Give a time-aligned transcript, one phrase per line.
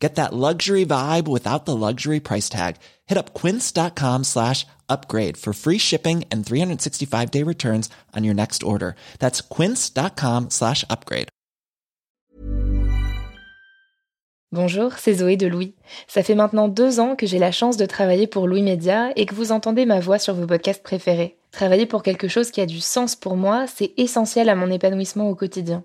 [0.00, 2.76] Get that luxury vibe without the luxury price tag.
[3.06, 8.62] Hit up quince.com slash upgrade for free shipping and 365 day returns on your next
[8.62, 8.94] order.
[9.18, 11.28] That's quince.com slash upgrade.
[14.52, 15.74] Bonjour, c'est Zoé de Louis.
[16.08, 19.24] Ça fait maintenant deux ans que j'ai la chance de travailler pour Louis Média et
[19.24, 21.36] que vous entendez ma voix sur vos podcasts préférés.
[21.52, 25.28] Travailler pour quelque chose qui a du sens pour moi, c'est essentiel à mon épanouissement
[25.28, 25.84] au quotidien.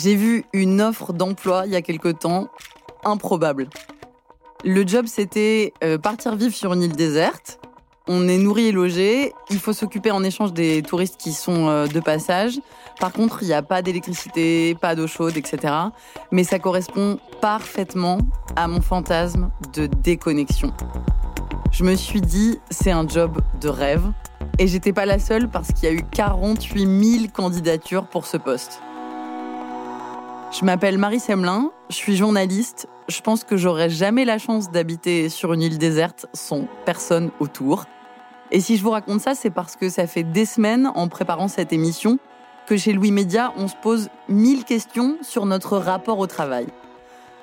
[0.00, 2.46] J'ai vu une offre d'emploi il y a quelque temps
[3.04, 3.68] improbable.
[4.64, 7.58] Le job, c'était euh, partir vivre sur une île déserte.
[8.06, 9.32] On est nourri et logé.
[9.50, 12.60] Il faut s'occuper en échange des touristes qui sont euh, de passage.
[13.00, 15.74] Par contre, il n'y a pas d'électricité, pas d'eau chaude, etc.
[16.30, 18.18] Mais ça correspond parfaitement
[18.54, 20.72] à mon fantasme de déconnexion.
[21.72, 24.12] Je me suis dit, c'est un job de rêve.
[24.60, 28.36] Et j'étais pas la seule parce qu'il y a eu 48 000 candidatures pour ce
[28.36, 28.80] poste.
[30.50, 32.88] Je m'appelle Marie Semelin, je suis journaliste.
[33.06, 37.84] Je pense que j'aurais jamais la chance d'habiter sur une île déserte sans personne autour.
[38.50, 41.48] Et si je vous raconte ça, c'est parce que ça fait des semaines, en préparant
[41.48, 42.18] cette émission,
[42.66, 46.66] que chez Louis Média, on se pose mille questions sur notre rapport au travail.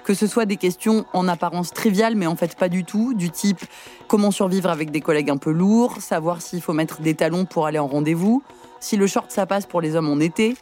[0.03, 3.29] Que ce soit des questions en apparence triviales, mais en fait pas du tout, du
[3.29, 3.61] type
[4.07, 7.67] comment survivre avec des collègues un peu lourds, savoir s'il faut mettre des talons pour
[7.67, 8.41] aller en rendez-vous,
[8.79, 10.55] si le short ça passe pour les hommes en été,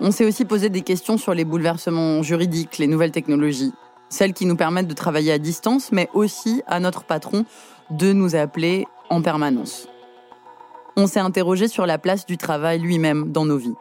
[0.00, 3.72] on s'est aussi posé des questions sur les bouleversements juridiques, les nouvelles technologies,
[4.08, 7.44] celles qui nous permettent de travailler à distance, mais aussi à notre patron
[7.90, 9.88] de nous appeler en permanence.
[10.96, 13.74] On s'est interrogé sur la place du travail lui-même dans nos vies.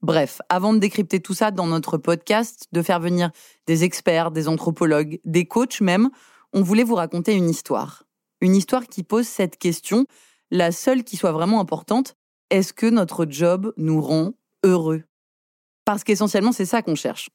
[0.00, 3.30] Bref, avant de décrypter tout ça dans notre podcast, de faire venir
[3.66, 6.10] des experts, des anthropologues, des coachs même,
[6.52, 8.04] on voulait vous raconter une histoire.
[8.40, 10.06] Une histoire qui pose cette question,
[10.52, 12.14] la seule qui soit vraiment importante,
[12.50, 14.34] est-ce que notre job nous rend
[14.64, 15.02] heureux.
[15.84, 17.30] Parce qu'essentiellement, c'est ça qu'on cherche.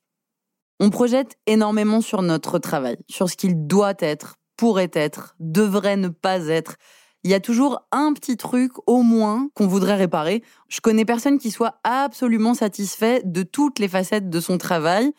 [0.80, 6.10] On projette énormément sur notre travail, sur ce qu'il doit être, pourrait être, devrait ne
[6.10, 6.76] pas être.
[7.24, 10.44] Il y a toujours un petit truc au moins qu'on voudrait réparer.
[10.68, 15.14] Je connais personne qui soit absolument satisfait de toutes les facettes de son travail.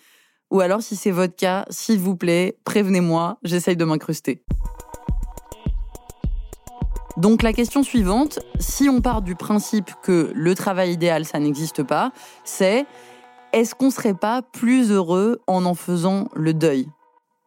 [0.50, 4.44] Ou alors, si c'est votre cas, s'il vous plaît, prévenez-moi, j'essaye de m'incruster.
[7.16, 11.84] Donc la question suivante, si on part du principe que le travail idéal, ça n'existe
[11.84, 12.10] pas,
[12.42, 12.86] c'est
[13.52, 16.88] est-ce qu'on serait pas plus heureux en en faisant le deuil?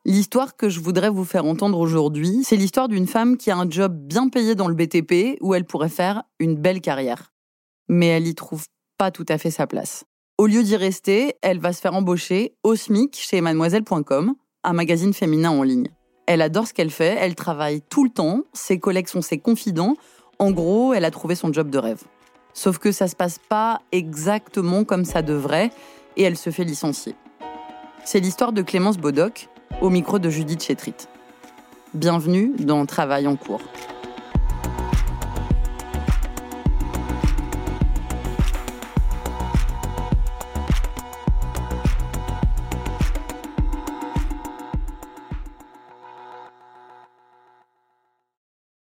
[0.06, 3.70] L'histoire que je voudrais vous faire entendre aujourd'hui, c'est l'histoire d'une femme qui a un
[3.70, 7.34] job bien payé dans le BTP où elle pourrait faire une belle carrière.
[7.90, 8.68] Mais elle y trouve
[8.98, 10.06] pas tout à fait sa place.
[10.38, 14.34] Au lieu d'y rester, elle va se faire embaucher au SMIC chez mademoiselle.com,
[14.64, 15.90] un magazine féminin en ligne.
[16.28, 19.96] Elle adore ce qu'elle fait, elle travaille tout le temps, ses collègues sont ses confidents.
[20.40, 22.04] En gros, elle a trouvé son job de rêve.
[22.54, 25.72] Sauf que ça se passe pas exactement comme ça devrait
[26.18, 27.16] et elle se fait licencier.
[28.04, 29.48] C'est l'histoire de Clémence Bodoc
[29.80, 30.96] au micro de Judith Chétrit.
[31.94, 33.62] Bienvenue dans Travail en cours.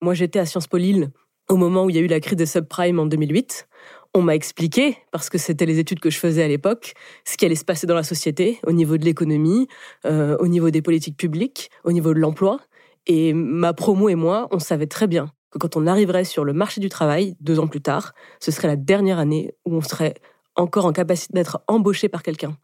[0.04, 1.12] Moi, j'étais à Sciences Po Lille
[1.48, 3.70] au moment où il y a eu la crise des subprimes en 2008.
[4.14, 6.94] on m'a expliqué, parce que c'était les études que je faisais à l'époque,
[7.26, 9.70] ce qui allait se passer dans la société, au niveau de l'économie,
[10.06, 12.60] euh, au niveau des politiques publiques, au niveau de l'emploi.
[13.08, 16.52] Et ma promo et moi, on savait très bien que quand on arriverait sur le
[16.52, 18.12] marché du travail, deux ans plus tard,
[18.42, 20.16] ce serait la dernière année où on serait
[20.58, 22.58] encore en capacité d'être embauché par quelqu'un.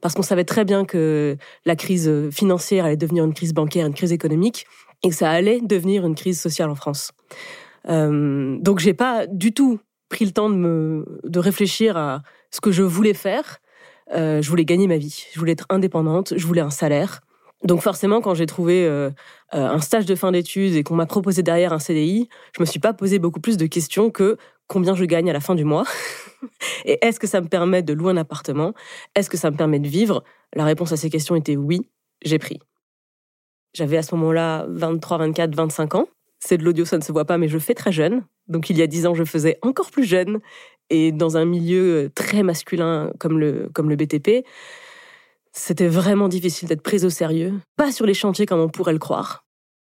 [0.00, 1.36] Parce qu'on savait très bien que
[1.66, 4.66] la crise financière allait devenir une crise bancaire, une crise économique,
[5.02, 7.12] et que ça allait devenir une crise sociale en France.
[7.88, 9.78] Euh, donc j'ai pas du tout
[10.08, 13.58] pris le temps de, me, de réfléchir à ce que je voulais faire.
[14.14, 17.20] Euh, je voulais gagner ma vie, je voulais être indépendante, je voulais un salaire.
[17.64, 19.10] Donc forcément, quand j'ai trouvé euh,
[19.54, 22.66] euh, un stage de fin d'études et qu'on m'a proposé derrière un CDI, je me
[22.66, 24.36] suis pas posé beaucoup plus de questions que
[24.68, 25.84] combien je gagne à la fin du mois
[26.84, 28.74] et est-ce que ça me permet de louer un appartement?
[29.14, 30.22] Est-ce que ça me permet de vivre?
[30.54, 31.88] La réponse à ces questions était oui,
[32.24, 32.60] j'ai pris.
[33.78, 36.08] J'avais à ce moment-là 23, 24, 25 ans.
[36.40, 38.24] C'est de l'audio, ça ne se voit pas, mais je fais très jeune.
[38.48, 40.40] Donc il y a dix ans, je faisais encore plus jeune
[40.90, 44.44] et dans un milieu euh, très masculin comme le, comme le BTP.
[45.52, 47.54] C'était vraiment difficile d'être prise au sérieux.
[47.76, 49.44] Pas sur les chantiers comme on pourrait le croire,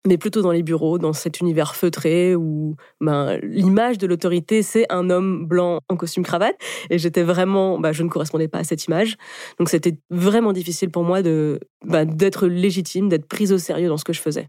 [0.06, 4.86] mais plutôt dans les bureaux, dans cet univers feutré où ben, l'image de l'autorité, c'est
[4.90, 6.56] un homme blanc en costume cravate.
[6.90, 9.16] Et j'étais vraiment, ben, je ne correspondais pas à cette image.
[9.58, 13.96] Donc c'était vraiment difficile pour moi de ben, d'être légitime, d'être prise au sérieux dans
[13.96, 14.48] ce que je faisais.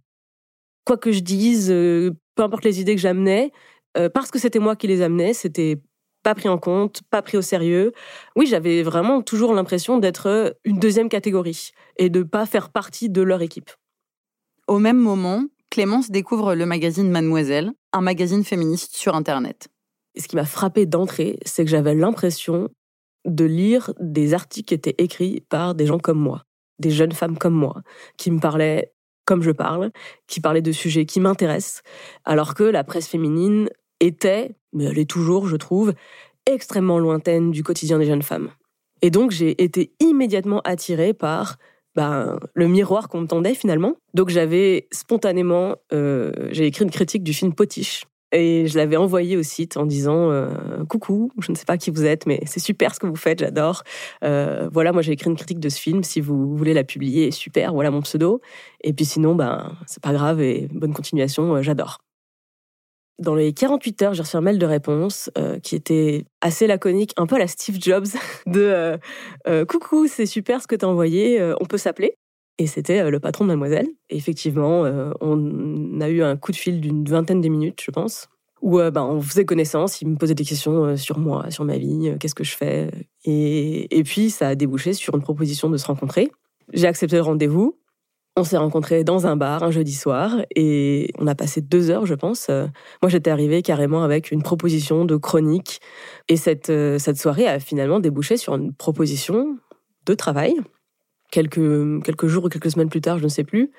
[0.86, 3.52] Quoi que je dise, euh, peu importe les idées que j'amenais,
[3.98, 5.82] euh, parce que c'était moi qui les amenais, c'était
[6.24, 7.92] pas pris en compte, pas pris au sérieux.
[8.36, 13.10] Oui, j'avais vraiment toujours l'impression d'être euh, une deuxième catégorie et de pas faire partie
[13.10, 13.72] de leur équipe.
[14.70, 19.68] Au même moment, Clémence découvre le magazine Mademoiselle, un magazine féministe sur Internet.
[20.16, 22.70] ce qui m'a frappé d'entrée, c'est que j'avais l'impression
[23.26, 26.44] de lire des articles qui étaient écrits par des gens comme moi,
[26.78, 27.82] des jeunes femmes comme moi,
[28.16, 28.94] qui me parlaient
[29.26, 29.90] comme je parle,
[30.28, 31.82] qui parlaient de sujets qui m'intéressent,
[32.24, 35.96] alors que la presse féminine était, mais elle est toujours, je trouve,
[36.46, 38.52] extrêmement lointaine du quotidien des jeunes femmes.
[39.02, 41.58] Et donc j'ai été immédiatement attirée par
[42.00, 43.98] ben, le miroir qu'on me tendait finalement.
[44.14, 48.06] Donc j'avais spontanément, euh, j'ai écrit une critique du film Potiche.
[48.32, 50.48] Et je l'avais envoyé au site en disant euh,
[50.88, 53.40] coucou, je ne sais pas qui vous êtes, mais c'est super ce que vous faites,
[53.40, 53.84] j'adore.
[54.24, 56.06] Euh, voilà, moi j'ai écrit une critique de ce film.
[56.06, 57.74] Si vous voulez la publier, super.
[57.74, 58.40] Voilà mon pseudo.
[58.82, 61.98] Et puis sinon, ben c'est pas grave et bonne continuation, j'adore.
[63.20, 67.14] Dans les 48 heures, j'ai reçu un mail de réponse euh, qui était assez laconique,
[67.18, 68.08] un peu à la Steve Jobs,
[68.48, 68.98] de euh,
[69.48, 72.16] euh, Coucou, c'est super ce que tu as envoyé, on peut s'appeler?
[72.58, 73.88] Et c'était le patron de Mademoiselle.
[74.10, 74.84] Et effectivement,
[75.22, 78.28] on a eu un coup de fil d'une vingtaine de minutes, je pense,
[78.62, 82.12] où ben, on faisait connaissance, il me posait des questions sur moi, sur ma vie,
[82.20, 82.92] qu'est-ce que je fais?
[83.24, 86.32] Et, et puis, ça a débouché sur une proposition de se rencontrer.
[86.74, 87.80] J'ai accepté le rendez-vous.
[88.40, 92.06] On s'est rencontrés dans un bar un jeudi soir et on a passé deux heures,
[92.06, 92.48] je pense.
[92.48, 95.82] Moi, j'étais arrivée carrément avec une proposition de chronique
[96.30, 99.58] et cette, euh, cette soirée a finalement débouché sur une proposition
[100.06, 100.56] de travail.
[101.32, 103.72] Quelques, quelques jours ou quelques semaines plus tard, je ne sais plus,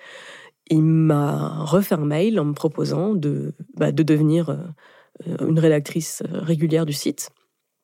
[0.69, 6.23] il m'a refait un mail en me proposant de, bah, de devenir euh, une rédactrice
[6.29, 7.31] régulière du site.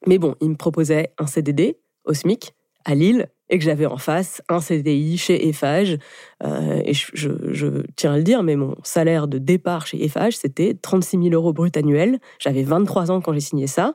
[0.06, 2.52] Mais bon, il me proposait un CDD au SMIC
[2.84, 5.98] à Lille et que j'avais en face un CDI chez Eiffage.
[6.42, 10.76] Euh, et je, tiens à le dire, mais mon salaire de départ chez Eiffage, c'était
[10.80, 12.18] 36 000 euros brut annuel.
[12.38, 13.94] J'avais 23 ans quand j'ai signé ça.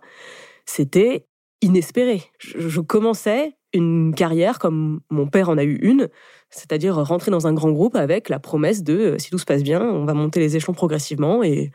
[0.65, 1.25] C'était
[1.61, 2.23] inespéré.
[2.39, 6.09] Je, commençais une carrière comme mon père en a eu une,
[6.49, 9.63] c'est-à-dire rentrer dans un grand groupe avec la promesse de, euh, si tout se passe
[9.63, 11.71] bien, on va monter les échelons progressivement et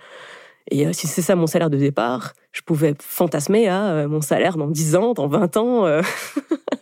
[0.68, 4.56] et euh, si c'est ça mon salaire de départ, je pouvais fantasmer à mon salaire
[4.56, 5.86] dans 10 ans, dans 20 ans.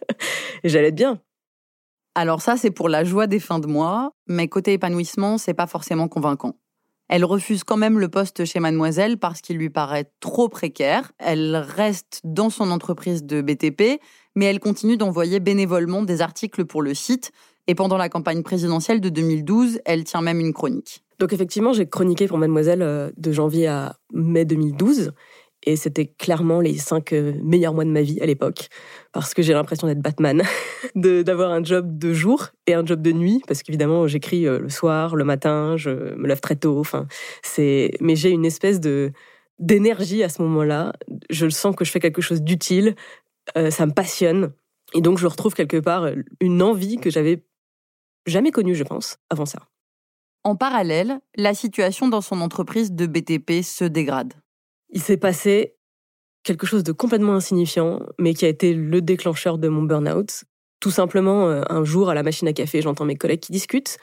[0.64, 1.20] et j'allais bien.
[2.16, 5.66] Alors ça, c'est pour la joie des fins de mois, mais côté épanouissement, c'est pas
[5.66, 6.56] forcément convaincant.
[7.08, 11.12] Elle refuse quand même le poste chez Mademoiselle parce qu'il lui paraît trop précaire.
[11.18, 14.00] Elle reste dans son entreprise de BTP,
[14.34, 17.30] mais elle continue d'envoyer bénévolement des articles pour le site.
[17.66, 21.02] Et pendant la campagne présidentielle de 2012, elle tient même une chronique.
[21.18, 25.12] Donc effectivement, j'ai chroniqué pour Mademoiselle euh, de janvier à mai 2012.
[25.66, 28.68] Et c'était clairement les cinq euh, meilleurs mois de ma vie à l'époque,
[29.12, 30.42] parce que j'ai l'impression d'être Batman,
[30.94, 34.68] d'avoir un job de jour et un job de nuit, parce qu'évidemment j'écris euh, le
[34.68, 36.78] soir, le matin, je me lève très tôt.
[36.78, 37.06] Enfin,
[37.42, 39.12] c'est, mais j'ai une espèce de
[39.58, 40.92] d'énergie à ce moment-là.
[41.30, 42.94] Je sens que je fais quelque chose d'utile,
[43.56, 44.52] euh, ça me passionne,
[44.94, 46.08] et donc je retrouve quelque part
[46.40, 47.42] une envie que j'avais
[48.26, 49.60] jamais connue, je pense, avant ça.
[50.42, 54.34] En parallèle, la situation dans son entreprise de BTP se dégrade
[54.94, 55.76] il s'est passé
[56.44, 60.44] quelque chose de complètement insignifiant, mais qui a été le déclencheur de mon burn-out.
[60.80, 63.98] Tout simplement, euh, un jour, à la machine à café, j'entends mes collègues qui discutent,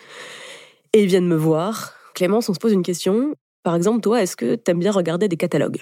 [0.94, 1.94] et ils viennent me voir.
[2.14, 3.36] Clémence, on se pose une question.
[3.64, 5.82] Par exemple, toi, est-ce que tu aimes bien regarder des catalogues?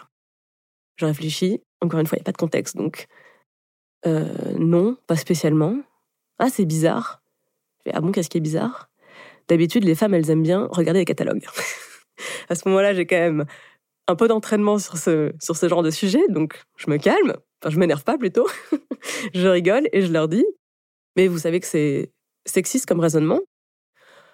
[0.98, 1.62] Je réfléchis.
[1.82, 3.08] Encore une fois, il n'y a pas de contexte, donc
[4.06, 4.26] euh,
[4.58, 5.78] non, pas spécialement.
[6.38, 7.22] Ah, c'est bizarre.
[7.92, 8.90] ah bon, qu'est-ce qui est bizarre?
[9.48, 11.46] D'habitude, les femmes, elles aiment bien regarder les catalogues.
[12.50, 13.46] à ce moment-là, j'ai quand même
[14.10, 15.32] un peu d'entraînement sur ce,
[15.64, 17.36] genre de sujet, donc je me calme.
[17.62, 18.48] Enfin, je m'énerve pas plutôt.
[19.34, 20.46] je rigole et je leur dis
[21.16, 22.12] Mais vous savez que c'est
[22.46, 23.40] sexiste comme raisonnement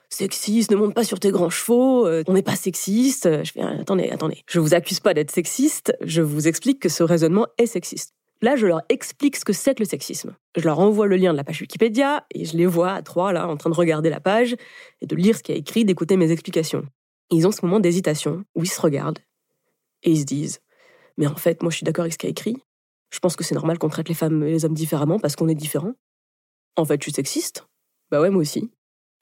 [0.10, 3.44] Sexiste, ne monte pas sur tes grands chevaux, euh, on n'est pas sexiste.
[3.44, 4.44] Je fais Attendez, attendez.
[4.48, 8.13] Je vous accuse pas d'être sexiste, je vous explique que ce raisonnement est sexiste.
[8.41, 10.36] Là, je leur explique ce que c'est que le sexisme.
[10.55, 13.34] Je leur envoie le lien de la page Wikipédia et je les vois à trois,
[13.34, 14.55] là, en train de regarder la page
[15.01, 16.84] et de lire ce qu'il y a écrit, d'écouter mes explications.
[17.32, 19.20] Ils ont ce moment d'hésitation où ils se regardent
[20.05, 20.62] et ils se disent
[21.17, 22.55] Mais en fait, moi, je suis d'accord avec ce qu'il y a écrit.
[23.12, 25.47] Je pense que c'est normal qu'on traite les femmes et les hommes différemment parce qu'on
[25.47, 25.93] est différents.
[26.77, 27.67] En fait, je suis sexiste.
[28.12, 28.71] Bah ouais, moi aussi.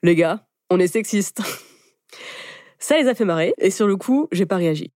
[0.03, 1.41] Les gars, on est sexiste.
[2.79, 4.91] Ça les a fait marrer et sur le coup, j'ai pas réagi.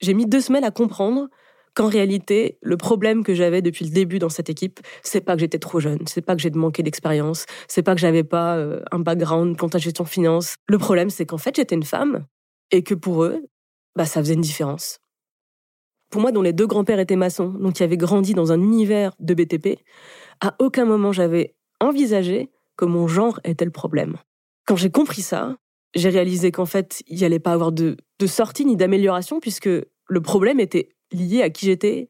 [0.00, 1.28] J'ai mis deux semaines à comprendre
[1.74, 5.40] qu'en réalité, le problème que j'avais depuis le début dans cette équipe, c'est pas que
[5.40, 8.80] j'étais trop jeune, c'est pas que j'ai manqué d'expérience, c'est pas que j'avais pas euh,
[8.90, 10.56] un background quant à gestion finance.
[10.66, 12.26] Le problème, c'est qu'en fait, j'étais une femme
[12.72, 13.44] et que pour eux,
[13.98, 15.00] bah, ça faisait une différence.
[16.10, 19.12] Pour moi, dont les deux grands-pères étaient maçons, donc qui avaient grandi dans un univers
[19.18, 19.80] de BTP,
[20.40, 24.16] à aucun moment j'avais envisagé que mon genre était le problème.
[24.66, 25.56] Quand j'ai compris ça,
[25.96, 29.68] j'ai réalisé qu'en fait, il n'y allait pas avoir de, de sortie ni d'amélioration puisque
[29.68, 32.08] le problème était lié à qui j'étais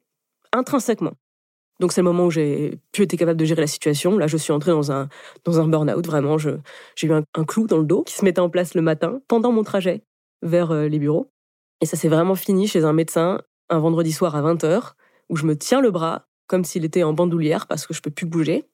[0.53, 1.13] intrinsèquement.
[1.79, 4.17] Donc c'est le moment où j'ai pu être capable de gérer la situation.
[4.17, 5.09] Là, je suis entrée dans un,
[5.45, 6.37] dans un burn-out, vraiment.
[6.37, 6.59] J'ai
[7.03, 9.63] eu un, clou dans le dos qui se mettait en place le matin, pendant mon
[9.63, 10.03] trajet
[10.41, 11.31] vers euh, les bureaux.
[11.81, 14.93] Et ça s'est vraiment fini chez un médecin un vendredi soir à 20h,
[15.29, 18.09] où je me tiens le bras comme s'il était en bandoulière parce que je peux
[18.09, 18.65] plus bouger.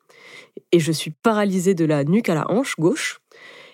[0.72, 3.20] Et je suis paralysée de la nuque à la hanche gauche.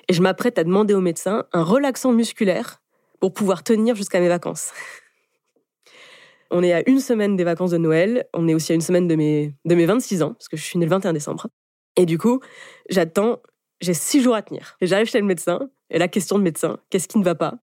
[0.10, 2.82] Et je m'apprête à demander au médecin un relaxant musculaire
[3.20, 4.72] pour pouvoir tenir jusqu'à mes vacances.
[6.52, 8.28] On est à une semaine des vacances de Noël.
[8.34, 10.64] On est aussi à une semaine de mes, de mes 26 ans, parce que je
[10.64, 11.48] suis née le 21 décembre.
[11.96, 12.42] Et du coup,
[12.90, 13.42] j'attends,
[13.80, 14.76] j'ai six jours à tenir.
[14.82, 17.60] Et j'arrive chez le médecin, et la question de médecin, qu'est-ce qui ne va pas?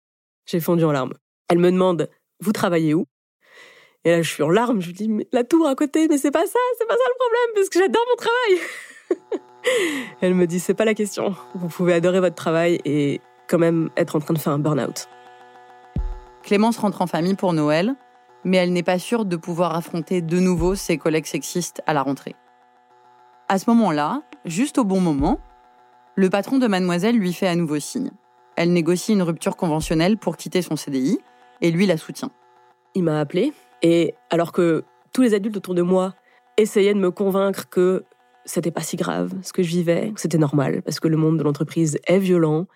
[0.45, 1.13] J'ai fondu en larmes.
[1.49, 2.09] Elle me demande,
[2.39, 3.05] vous travaillez où?
[4.05, 6.17] Et là, je suis en larmes, je lui dis, mais la tour à côté, mais
[6.17, 9.41] c'est pas ça, c'est pas ça le problème, parce que j'adore mon travail.
[10.21, 11.35] Elle me dit, c'est pas la question.
[11.55, 15.07] Vous pouvez adorer votre travail et quand même être en train de faire un burn-out.
[16.43, 17.95] Clémence rentre en famille pour Noël
[18.43, 22.01] mais elle n'est pas sûre de pouvoir affronter de nouveau ses collègues sexistes à la
[22.01, 22.35] rentrée.
[23.47, 25.39] À ce moment-là, juste au bon moment,
[26.15, 28.11] le patron de mademoiselle lui fait à nouveau signe.
[28.55, 31.19] Elle négocie une rupture conventionnelle pour quitter son CDI
[31.63, 32.29] et lui la soutient.
[32.93, 36.13] Il m'a appelé et alors que tous les adultes autour de moi
[36.57, 38.03] essayaient de me convaincre que
[38.45, 41.39] c'était pas si grave ce que je vivais, que c'était normal parce que le monde
[41.39, 42.67] de l'entreprise est violent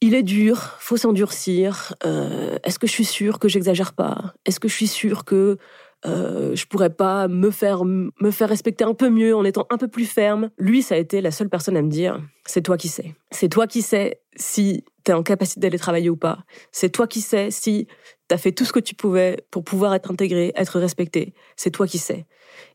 [0.00, 1.94] il est dur, faut s'endurcir.
[2.04, 4.34] Euh, est-ce que je suis sûre que j'exagère pas?
[4.44, 5.56] Est-ce que je suis sûre que
[6.04, 9.78] euh, je pourrais pas me faire me faire respecter un peu mieux en étant un
[9.78, 10.50] peu plus ferme?
[10.58, 13.14] Lui, ça a été la seule personne à me dire c'est toi qui sais.
[13.30, 16.44] C'est toi qui sais si tu es en capacité d'aller travailler ou pas.
[16.72, 17.86] C'est toi qui sais si
[18.28, 21.32] tu as fait tout ce que tu pouvais pour pouvoir être intégré, être respecté.
[21.56, 22.26] C'est toi qui sais.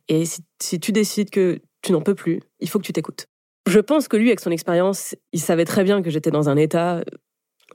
[0.07, 3.27] Et si tu décides que tu n'en peux plus, il faut que tu t'écoutes.
[3.67, 6.57] Je pense que lui, avec son expérience, il savait très bien que j'étais dans un
[6.57, 7.03] état,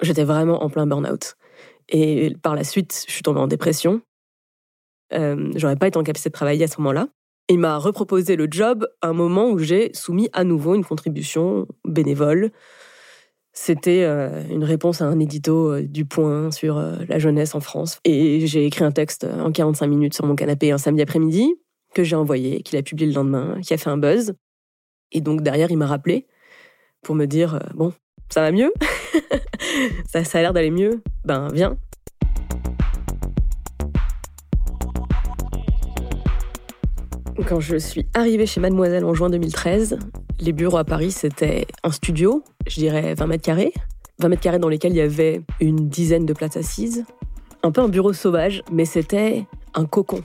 [0.01, 1.37] j'étais vraiment en plein burn-out.
[1.89, 4.01] Et par la suite, je suis tombée en dépression.
[5.13, 7.09] Euh, J'aurais pas été en capacité de travailler à ce moment-là.
[7.49, 11.69] Il m'a reproposé le job à un moment où j'ai soumis à nouveau une contribution
[11.85, 12.51] bénévole.
[13.59, 17.61] C'était euh, une réponse à un édito euh, du Point sur euh, la jeunesse en
[17.61, 18.01] France.
[18.05, 21.55] Et j'ai écrit un texte en 45 minutes sur mon canapé un samedi après-midi
[21.95, 24.35] que j'ai envoyé, qu'il a publié le lendemain, qui a fait un buzz.
[25.11, 26.27] Et donc derrière, il m'a rappelé
[27.03, 27.95] pour me dire Bon,
[28.29, 28.75] ça va mieux?
[30.07, 31.03] Ça, ça a l'air d'aller mieux?
[31.25, 31.79] Ben, viens.
[37.45, 39.99] Quand je suis arrivée chez Mademoiselle en juin 2013,
[40.41, 43.73] les bureaux à Paris, c'était un studio, je dirais 20 mètres carrés.
[44.21, 47.05] 20 mètres carrés dans lesquels il y avait une dizaine de places assises.
[47.63, 50.23] Un peu un bureau sauvage, mais c'était un cocon.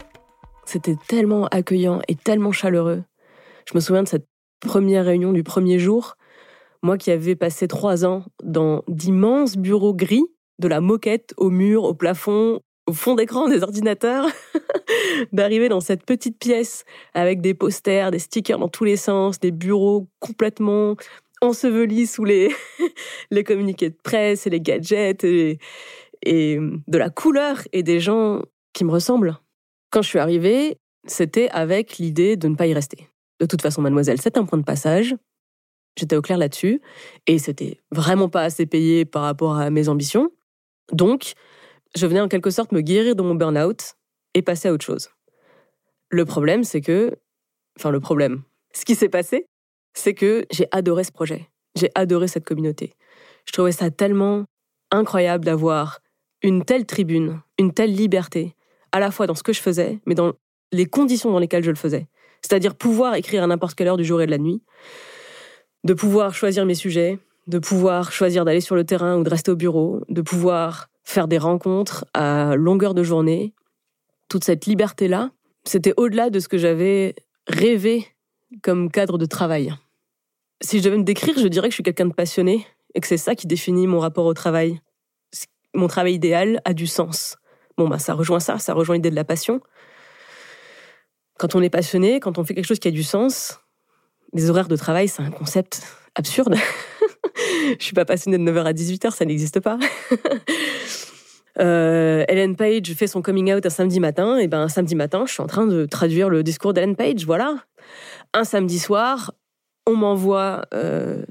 [0.65, 3.03] C'était tellement accueillant et tellement chaleureux.
[3.70, 4.27] Je me souviens de cette
[4.62, 6.15] première réunion du premier jour,
[6.82, 10.24] moi qui avais passé trois ans dans d'immenses bureaux gris,
[10.60, 14.27] de la moquette au mur, au plafond, au fond d'écran des ordinateurs,
[15.31, 16.83] d'arriver dans cette petite pièce
[17.13, 20.95] avec des posters, des stickers dans tous les sens, des bureaux complètement
[21.41, 22.50] ensevelis sous les,
[23.31, 25.59] les communiqués de presse et les gadgets et,
[26.23, 26.57] et
[26.88, 28.41] de la couleur et des gens
[28.73, 29.38] qui me ressemblent.
[29.91, 33.09] Quand je suis arrivée, c'était avec l'idée de ne pas y rester.
[33.39, 35.15] De toute façon, mademoiselle, c'est un point de passage.
[35.97, 36.81] J'étais au clair là-dessus.
[37.27, 40.31] Et c'était vraiment pas assez payé par rapport à mes ambitions.
[40.93, 41.33] Donc,
[41.95, 43.95] je venais en quelque sorte me guérir de mon burn-out
[44.33, 45.10] et passer à autre chose.
[46.10, 47.15] Le problème, c'est que,
[47.77, 48.43] enfin le problème,
[48.74, 49.45] ce qui s'est passé,
[49.93, 51.50] c'est que j'ai adoré ce projet.
[51.75, 52.93] J'ai adoré cette communauté.
[53.45, 54.45] Je trouvais ça tellement
[54.91, 56.00] incroyable d'avoir
[56.41, 58.55] une telle tribune, une telle liberté,
[58.91, 60.33] à la fois dans ce que je faisais, mais dans
[60.71, 62.07] les conditions dans lesquelles je le faisais.
[62.41, 64.63] C'est-à-dire pouvoir écrire à n'importe quelle heure du jour et de la nuit,
[65.83, 69.51] de pouvoir choisir mes sujets, de pouvoir choisir d'aller sur le terrain ou de rester
[69.51, 73.53] au bureau, de pouvoir faire des rencontres à longueur de journée.
[74.30, 75.32] Toute cette liberté-là,
[75.63, 77.15] c'était au-delà de ce que j'avais
[77.48, 78.08] rêvé
[78.63, 79.74] comme cadre de travail.
[80.62, 82.65] Si je devais me décrire, je dirais que je suis quelqu'un de passionné
[82.96, 84.80] et que c'est ça qui définit mon rapport au travail.
[85.74, 87.38] Mon travail idéal a du sens.
[87.77, 89.62] Bon, bah, ça rejoint ça, ça rejoint l'idée de la passion.
[91.38, 93.60] Quand on est passionné, quand on fait quelque chose qui a du sens,
[94.34, 95.82] les horaires de travail, c'est un concept
[96.15, 96.56] absurde.
[97.79, 99.77] je suis pas passionnée de 9h à 18h, ça n'existe pas.
[101.60, 105.25] Euh, Ellen Page fait son coming out un samedi matin, et ben un samedi matin,
[105.27, 107.58] je suis en train de traduire le discours d'Ellen Page, voilà.
[108.34, 109.34] Un samedi soir,
[109.86, 111.25] on m'envoie euh,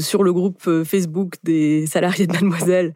[0.00, 2.94] sur le groupe euh, Facebook des salariés de Mademoiselle.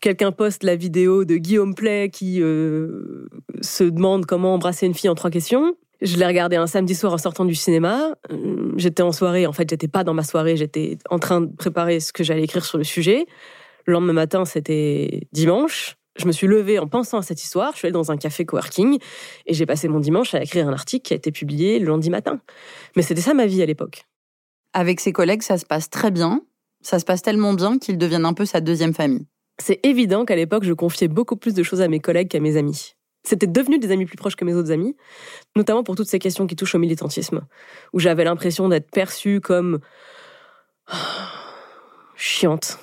[0.00, 5.14] Quelqu'un poste la vidéo de Guillaume Play qui se demande comment embrasser une fille en
[5.14, 5.76] trois questions.
[6.02, 8.14] Je l'ai regardé un samedi soir en sortant du cinéma.
[8.76, 12.00] J'étais en soirée, en fait, j'étais pas dans ma soirée, j'étais en train de préparer
[12.00, 13.26] ce que j'allais écrire sur le sujet.
[13.86, 15.96] Le lendemain matin, c'était dimanche.
[16.16, 17.72] Je me suis levée en pensant à cette histoire.
[17.72, 18.98] Je suis allée dans un café coworking
[19.46, 22.08] et j'ai passé mon dimanche à écrire un article qui a été publié le lundi
[22.08, 22.40] matin.
[22.96, 24.04] Mais c'était ça ma vie à l'époque.
[24.72, 26.42] Avec ses collègues, ça se passe très bien.
[26.82, 29.26] Ça se passe tellement bien qu'ils deviennent un peu sa deuxième famille.
[29.60, 32.56] C'est évident qu'à l'époque, je confiais beaucoup plus de choses à mes collègues qu'à mes
[32.56, 32.94] amis.
[33.24, 34.94] C'était devenu des amis plus proches que mes autres amis,
[35.56, 37.46] notamment pour toutes ces questions qui touchent au militantisme,
[37.94, 39.80] où j'avais l'impression d'être perçue comme
[42.16, 42.78] chiante,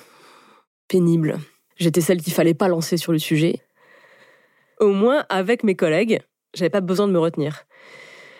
[0.88, 1.38] pénible.
[1.76, 3.60] J'étais celle qu'il fallait pas lancer sur le sujet.
[4.80, 6.20] Au moins, avec mes collègues,
[6.54, 7.64] j'avais pas besoin de me retenir.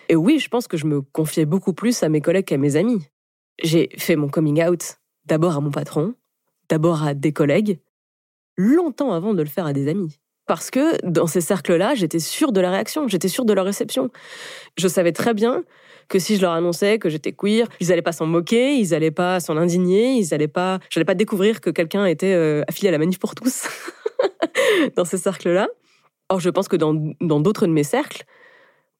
[0.09, 2.77] Et oui, je pense que je me confiais beaucoup plus à mes collègues qu'à mes
[2.77, 3.07] amis.
[3.63, 6.15] J'ai fait mon coming out d'abord à mon patron,
[6.69, 7.81] d'abord à des collègues,
[8.57, 10.19] longtemps avant de le faire à des amis.
[10.53, 14.11] Parce que dans ces cercles-là, j'étais sûre de la réaction, j'étais sûre de leur réception.
[14.77, 15.65] Je savais très bien
[16.11, 19.11] que si je leur annonçais que j'étais queer, ils n'allaient pas s'en moquer, ils n'allaient
[19.11, 22.93] pas s'en indigner, ils allaient pas, j'allais pas découvrir que quelqu'un était euh, affilié à
[22.93, 23.67] la manif pour tous
[24.97, 25.69] dans ces cercles-là.
[26.29, 26.93] Or, je pense que dans
[27.41, 28.25] d'autres de mes cercles,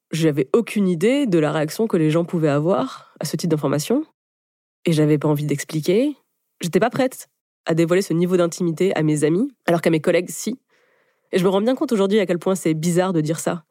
[0.09, 4.03] j'avais aucune idée de la réaction que les gens pouvaient avoir à ce type d'information
[4.85, 6.17] et j'avais pas envie d'expliquer.
[6.61, 7.29] J'étais pas prête
[7.67, 10.57] à dévoiler ce niveau d'intimité à mes amis, alors qu'à mes collègues, si.
[11.33, 13.63] Et je me rends bien compte aujourd'hui à quel point c'est bizarre de dire ça.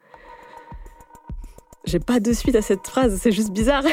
[1.85, 3.85] J'ai pas de suite à cette phrase, c'est juste bizarre.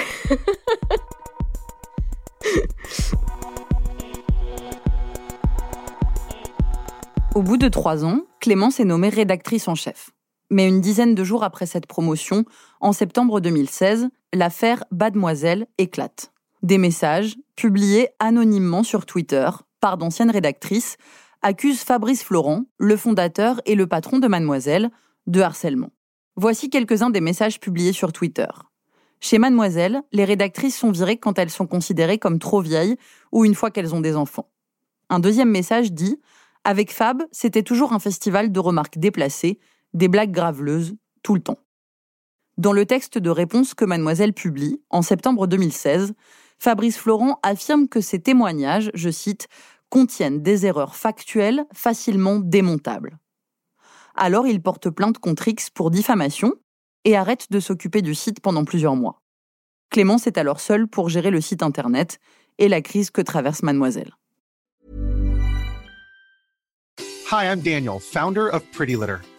[7.35, 10.09] Au bout de trois ans, Clémence est nommée rédactrice en chef.
[10.49, 12.45] Mais une dizaine de jours après cette promotion,
[12.81, 16.31] en septembre 2016, l'affaire Bademoiselle éclate
[16.63, 19.47] des messages, publiés anonymement sur Twitter
[19.79, 20.97] par d'anciennes rédactrices,
[21.41, 24.89] accusent Fabrice Florent, le fondateur et le patron de Mademoiselle,
[25.27, 25.91] de harcèlement.
[26.35, 28.47] Voici quelques-uns des messages publiés sur Twitter.
[29.21, 32.97] Chez Mademoiselle, les rédactrices sont virées quand elles sont considérées comme trop vieilles
[33.31, 34.49] ou une fois qu'elles ont des enfants.
[35.09, 36.19] Un deuxième message dit
[36.63, 39.59] Avec Fab, c'était toujours un festival de remarques déplacées,
[39.93, 41.59] des blagues graveleuses, tout le temps.
[42.57, 46.13] Dans le texte de réponse que Mademoiselle publie, en septembre 2016,
[46.57, 49.47] Fabrice Florent affirme que ces témoignages, je cite,
[49.89, 53.17] contiennent des erreurs factuelles facilement démontables.
[54.15, 56.53] Alors il porte plainte contre X pour diffamation
[57.05, 59.21] et arrête de s'occuper du site pendant plusieurs mois.
[59.89, 62.19] Clémence est alors seule pour gérer le site internet
[62.57, 64.13] et la crise que traverse Mademoiselle.
[67.31, 69.17] Hi, I'm Daniel, founder of Pretty Litter.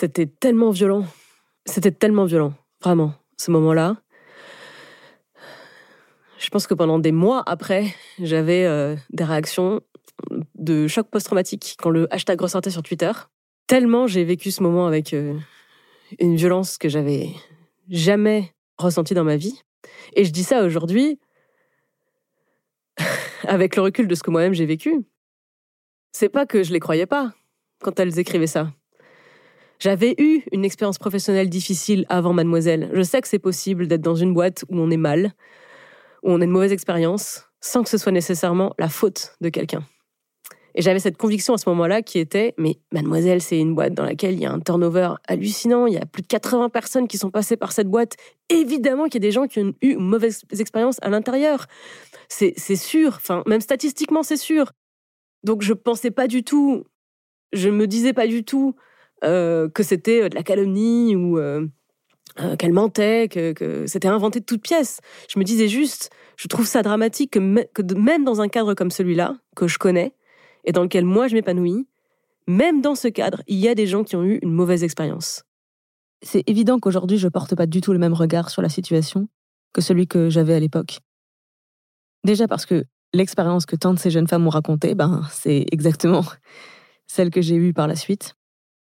[0.00, 1.04] C'était tellement violent.
[1.66, 2.54] C'était tellement violent.
[2.84, 3.96] Vraiment, ce moment-là.
[6.38, 7.84] Je pense que pendant des mois après,
[8.20, 9.80] j'avais euh, des réactions
[10.54, 13.10] de choc post-traumatique quand le hashtag ressortait sur Twitter.
[13.66, 15.36] Tellement j'ai vécu ce moment avec euh,
[16.20, 17.30] une violence que j'avais
[17.88, 19.64] jamais ressentie dans ma vie.
[20.14, 21.18] Et je dis ça aujourd'hui
[23.48, 25.04] avec le recul de ce que moi-même j'ai vécu.
[26.12, 27.32] C'est pas que je les croyais pas
[27.82, 28.70] quand elles écrivaient ça.
[29.78, 32.90] J'avais eu une expérience professionnelle difficile avant Mademoiselle.
[32.92, 35.34] Je sais que c'est possible d'être dans une boîte où on est mal,
[36.24, 39.84] où on a une mauvaise expérience, sans que ce soit nécessairement la faute de quelqu'un.
[40.74, 44.04] Et j'avais cette conviction à ce moment-là qui était, mais mademoiselle, c'est une boîte dans
[44.04, 47.18] laquelle il y a un turnover hallucinant, il y a plus de 80 personnes qui
[47.18, 48.16] sont passées par cette boîte.
[48.48, 51.66] Évidemment qu'il y a des gens qui ont eu une mauvaise expérience à l'intérieur.
[52.28, 54.72] C'est sûr, enfin, même statistiquement, c'est sûr.
[55.44, 56.84] Donc je pensais pas du tout,
[57.52, 58.74] je me disais pas du tout
[59.22, 61.66] que c'était de la calomnie ou euh,
[62.40, 65.00] euh, qu'elle mentait, que, c'était inventé de toutes pièces.
[65.28, 69.36] Je me disais juste, je trouve ça dramatique que même dans un cadre comme celui-là,
[69.56, 70.14] que je connais,
[70.64, 71.88] et dans lequel moi je m'épanouis,
[72.46, 75.42] même dans ce cadre, il y a des gens qui ont eu une mauvaise expérience.
[76.22, 79.28] C'est évident qu'aujourd'hui, je porte pas du tout le même regard sur la situation
[79.72, 81.00] que celui que j'avais à l'époque.
[82.24, 86.24] Déjà parce que l'expérience que tant de ces jeunes femmes ont racontée, ben, c'est exactement
[87.08, 88.37] celle que j'ai eue par la suite.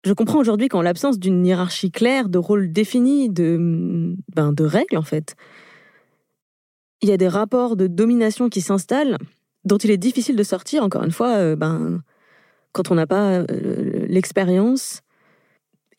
[0.04, 4.96] Je comprends aujourd'hui qu'en l'absence d'une hiérarchie claire, de rôle défini, de, ben, de règles
[4.96, 5.34] en fait,
[7.02, 9.18] il y a des rapports de domination qui s'installent
[9.64, 12.02] dont il est difficile de sortir, encore une fois, euh, ben,
[12.72, 15.02] quand on n'a pas euh, l'expérience,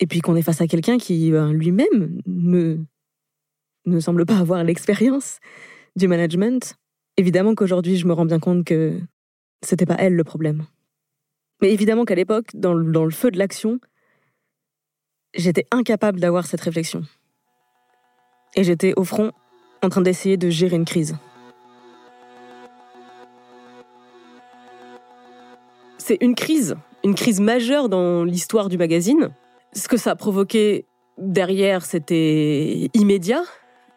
[0.00, 2.78] et puis qu'on est face à quelqu'un qui ben, lui-même ne,
[3.86, 5.38] ne semble pas avoir l'expérience
[5.96, 6.74] du management.
[7.16, 8.98] Évidemment qu'aujourd'hui, je me rends bien compte que
[9.62, 10.64] c'était pas elle le problème.
[11.60, 13.80] Mais évidemment qu'à l'époque, dans, le feu de l'action,
[15.34, 17.02] j'étais incapable d'avoir cette réflexion.
[18.56, 19.32] Et j'étais au front
[19.82, 21.16] en train d'essayer de gérer une crise.
[26.10, 29.30] c'est une crise, une crise majeure dans l'histoire du magazine.
[29.74, 30.84] Ce que ça a provoqué
[31.18, 33.44] derrière, c'était immédiat,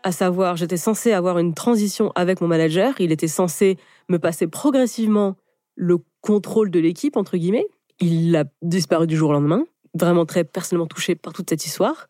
[0.04, 3.78] à savoir, j'étais censé avoir une transition avec mon manager, il était censé
[4.10, 5.38] me passer progressivement
[5.76, 7.68] le contrôle de l'équipe, entre guillemets.
[8.00, 12.08] Il a disparu du jour au lendemain, vraiment très personnellement touché par toute cette histoire.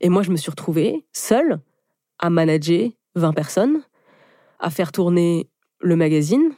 [0.00, 1.60] Et moi, je me suis retrouvée seule
[2.18, 3.82] à manager 20 personnes,
[4.58, 6.52] à faire tourner le magazine.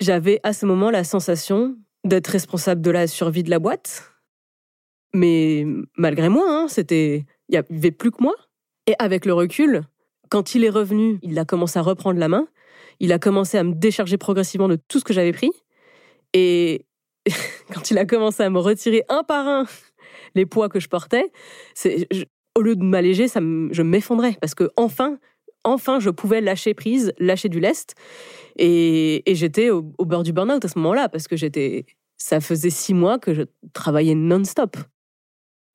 [0.00, 4.10] J'avais à ce moment la sensation d'être responsable de la survie de la boîte.
[5.14, 5.64] Mais
[5.96, 8.34] malgré moi, hein, c'était, il n'y avait plus que moi.
[8.86, 9.82] Et avec le recul,
[10.28, 12.46] quand il est revenu, il a commencé à reprendre la main.
[13.00, 15.50] Il a commencé à me décharger progressivement de tout ce que j'avais pris.
[16.34, 16.84] Et
[17.72, 19.64] quand il a commencé à me retirer un par un
[20.34, 21.32] les poids que je portais,
[21.74, 22.06] c'est,
[22.56, 25.18] au lieu de m'alléger, ça je m'effondrais parce que enfin,
[25.64, 27.94] enfin, je pouvais lâcher prise, lâcher du lest.
[28.56, 32.94] Et, j'étais au, bord du burn-out à ce moment-là, parce que j'étais, ça faisait six
[32.94, 33.42] mois que je
[33.72, 34.76] travaillais non-stop.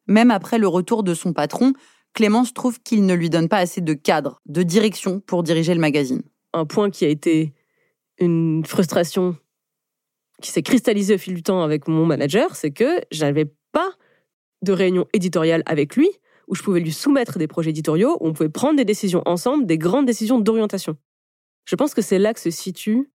[0.08, 1.74] Même après le retour de son patron,
[2.14, 5.80] Clémence trouve qu'il ne lui donne pas assez de cadre, de direction pour diriger le
[5.80, 6.24] magazine.
[6.54, 7.54] Un point qui a été
[8.20, 9.36] une frustration
[10.42, 13.92] qui s'est cristallisée au fil du temps avec mon manager, c'est que j'avais pas
[14.62, 16.10] de réunion éditoriale avec lui
[16.50, 19.66] où je pouvais lui soumettre des projets éditoriaux, où on pouvait prendre des décisions ensemble,
[19.68, 20.98] des grandes décisions d'orientation.
[21.66, 23.12] Je pense que c'est là que se situe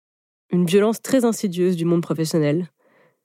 [0.51, 2.71] une violence très insidieuse du monde professionnel.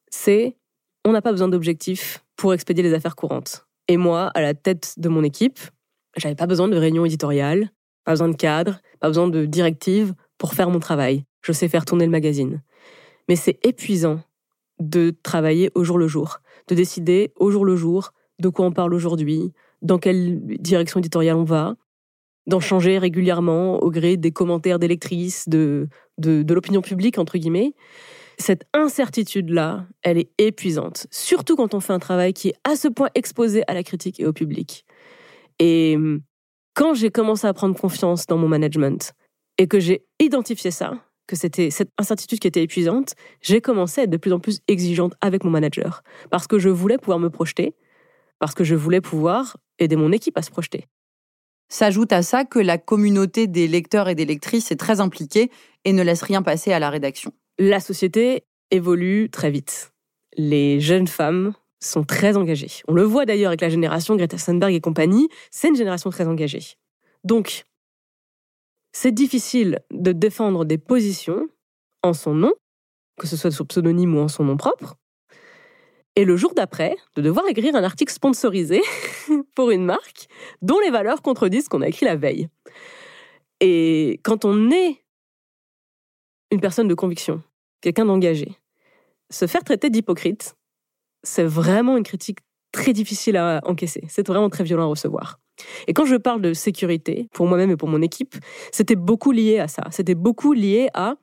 [0.09, 0.57] C'est
[1.05, 3.67] on n'a pas besoin d'objectifs pour expédier les affaires courantes.
[3.87, 5.59] Et moi, à la tête de mon équipe,
[6.17, 7.69] j'avais pas besoin de réunions éditoriales,
[8.03, 11.23] pas besoin de cadre, pas besoin de directives pour faire mon travail.
[11.43, 12.61] Je sais faire tourner le magazine.
[13.29, 14.21] Mais c'est épuisant
[14.79, 18.71] de travailler au jour le jour, de décider au jour le jour de quoi on
[18.71, 21.75] parle aujourd'hui, dans quelle direction éditoriale on va,
[22.47, 25.87] d'en changer régulièrement au gré des commentaires des lectrices, de,
[26.17, 27.73] de, l'opinion publique, entre guillemets.
[28.37, 32.87] Cette incertitude-là, elle est épuisante, surtout quand on fait un travail qui est à ce
[32.87, 34.85] point exposé à la critique et au public.
[35.59, 36.21] Et hum,
[36.73, 39.13] quand j'ai commencé à prendre confiance dans mon management
[39.57, 40.93] et que j'ai identifié ça,
[41.29, 44.61] que c'était cette incertitude qui était épuisante, j'ai commencé à être de plus en plus
[44.67, 47.75] exigeante avec mon manager parce que je voulais pouvoir me projeter,
[48.39, 50.87] parce que je voulais pouvoir aider mon équipe à se projeter.
[51.69, 55.51] S'ajoute à ça que la communauté des lecteurs et des lectrices est très impliquée
[55.85, 57.31] et ne laisse rien passer à la rédaction.
[57.59, 59.91] La société évolue très vite.
[60.35, 62.71] Les jeunes femmes sont très engagées.
[62.87, 66.25] On le voit d'ailleurs avec la génération Greta Thunberg et compagnie, c'est une génération très
[66.25, 66.75] engagée.
[67.23, 67.65] Donc,
[68.91, 71.47] c'est difficile de défendre des positions
[72.03, 72.53] en son nom,
[73.19, 74.95] que ce soit sous pseudonyme ou en son nom propre,
[76.15, 78.81] et le jour d'après, de devoir écrire un article sponsorisé
[79.55, 80.27] pour une marque
[80.61, 82.49] dont les valeurs contredisent ce qu'on a écrit la veille.
[83.61, 85.03] Et quand on est
[86.51, 87.41] une personne de conviction,
[87.81, 88.51] quelqu'un d'engagé,
[89.29, 90.55] se faire traiter d'hypocrite,
[91.23, 92.39] c'est vraiment une critique
[92.71, 94.03] très difficile à encaisser.
[94.09, 95.39] C'est vraiment très violent à recevoir.
[95.87, 98.35] Et quand je parle de sécurité, pour moi-même et pour mon équipe,
[98.71, 99.83] c'était beaucoup lié à ça.
[99.91, 101.15] C'était beaucoup lié à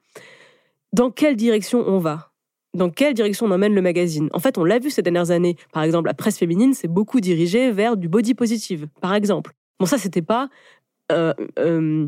[0.93, 2.31] dans quelle direction on va
[2.77, 4.29] dans quelle direction on emmène le magazine.
[4.33, 5.57] En fait, on l'a vu ces dernières années.
[5.73, 9.53] Par exemple, la presse féminine s'est beaucoup dirigée vers du body positive, par exemple.
[9.81, 10.49] Bon, ça, c'était pas,
[11.11, 12.07] euh, euh,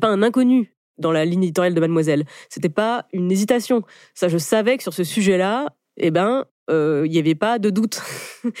[0.00, 2.24] pas un inconnu dans la ligne éditoriale de Mademoiselle.
[2.48, 3.82] C'était pas une hésitation.
[4.14, 7.70] Ça, je savais que sur ce sujet-là, eh ben, euh, il n'y avait pas de
[7.70, 8.00] doute.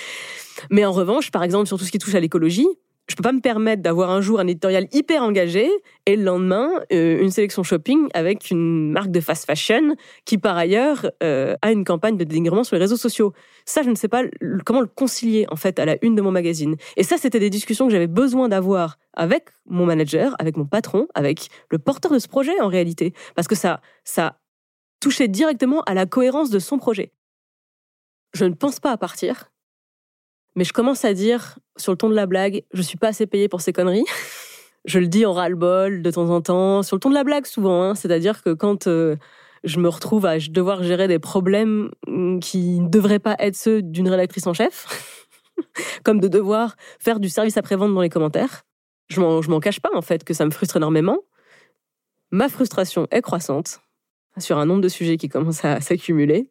[0.70, 2.68] Mais en revanche, par exemple, sur tout ce qui touche à l'écologie,
[3.08, 5.68] je peux pas me permettre d'avoir un jour un éditorial hyper engagé
[6.06, 10.56] et le lendemain euh, une sélection shopping avec une marque de fast fashion qui par
[10.56, 13.32] ailleurs euh, a une campagne de dénigrement sur les réseaux sociaux.
[13.64, 14.22] Ça, je ne sais pas
[14.64, 16.76] comment le concilier en fait à la une de mon magazine.
[16.96, 21.06] Et ça, c'était des discussions que j'avais besoin d'avoir avec mon manager, avec mon patron,
[21.14, 24.38] avec le porteur de ce projet en réalité, parce que ça, ça
[25.00, 27.12] touchait directement à la cohérence de son projet.
[28.32, 29.51] Je ne pense pas à partir
[30.54, 33.26] mais je commence à dire, sur le ton de la blague, je suis pas assez
[33.26, 34.04] payé pour ces conneries.
[34.84, 37.46] je le dis en ras-le-bol de temps en temps, sur le ton de la blague
[37.46, 37.82] souvent.
[37.82, 37.94] Hein.
[37.94, 39.16] C'est-à-dire que quand euh,
[39.64, 43.82] je me retrouve à devoir gérer des problèmes mm, qui ne devraient pas être ceux
[43.82, 45.28] d'une rédactrice en chef,
[46.04, 48.64] comme de devoir faire du service après-vente dans les commentaires,
[49.08, 51.18] je m'en, cache pas en fait que ça me frustre énormément.
[52.30, 53.80] Ma frustration est croissante
[54.38, 56.50] sur un nombre de sujets qui commencent à s'accumuler.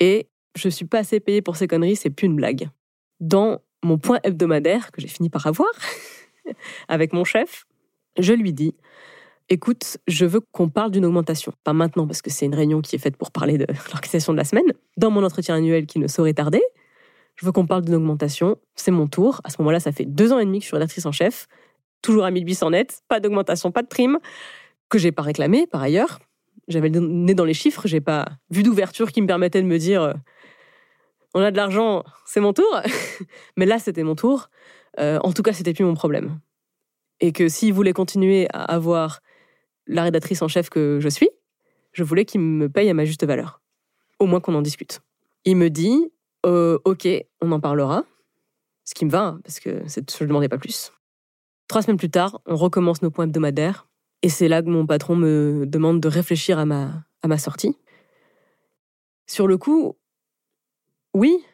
[0.00, 2.68] Et je suis pas assez payé pour ces conneries, c'est plus une blague
[3.20, 5.70] dans mon point hebdomadaire que j'ai fini par avoir
[6.88, 7.64] avec mon chef,
[8.18, 8.74] je lui dis
[9.48, 11.52] écoute, je veux qu'on parle d'une augmentation.
[11.64, 14.38] Pas maintenant, parce que c'est une réunion qui est faite pour parler de l'organisation de
[14.38, 14.72] la semaine.
[14.96, 16.62] Dans mon entretien annuel qui ne saurait tarder,
[17.36, 18.56] je veux qu'on parle d'une augmentation.
[18.74, 19.40] C'est mon tour.
[19.44, 21.46] À ce moment-là, ça fait deux ans et demi que je suis rédactrice en chef.
[22.02, 24.18] Toujours à 1800 net, pas d'augmentation, pas de prime,
[24.88, 26.18] que j'ai pas réclamé par ailleurs.
[26.68, 29.78] J'avais le nez dans les chiffres, j'ai pas vu d'ouverture qui me permettait de me
[29.78, 30.12] dire euh,
[31.34, 32.80] on a de l'argent, c'est mon tour.
[33.56, 34.48] Mais là, c'était mon tour.
[34.98, 36.40] Euh, en tout cas, c'était plus mon problème.
[37.20, 39.20] Et que s'il voulait continuer à avoir
[39.86, 41.30] la rédactrice en chef que je suis,
[41.92, 43.60] je voulais qu'il me paye à ma juste valeur.
[44.18, 45.00] Au moins qu'on en discute.
[45.44, 46.12] Il me dit,
[46.46, 47.08] euh, ok,
[47.40, 48.04] on en parlera.
[48.84, 50.92] Ce qui me va, hein, parce que je ne demandais pas plus.
[51.68, 53.86] Trois semaines plus tard, on recommence nos points hebdomadaires.
[54.22, 57.76] Et c'est là que mon patron me demande de réfléchir à ma, à ma sortie.
[59.26, 59.97] Sur le coup,
[61.14, 61.44] oui,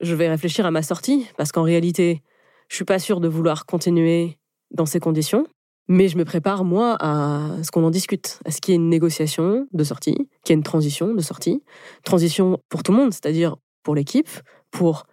[0.00, 2.22] je vais réfléchir à ma sortie, parce qu'en réalité,
[2.68, 4.38] je suis pas sûre de vouloir continuer
[4.70, 5.46] dans ces conditions.
[5.88, 8.80] Mais je me prépare, moi, à ce qu'on en discute, à ce qu'il y ait
[8.80, 11.62] une négociation de sortie, qu'il y ait une transition de sortie.
[12.04, 14.30] Transition pour tout le monde, c'est-à-dire pour l'équipe,
[14.70, 15.04] pour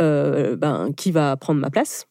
[0.00, 2.06] euh, ben, qui va prendre ma place.